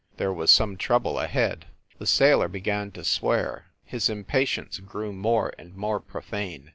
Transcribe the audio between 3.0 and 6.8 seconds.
swear. His impatience grew more and more profane.